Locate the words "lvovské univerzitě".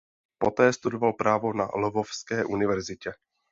1.75-3.11